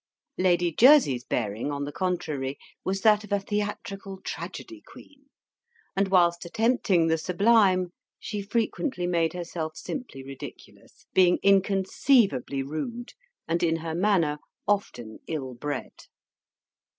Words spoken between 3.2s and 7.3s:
of a theatrical tragedy queen; and whilst attempting the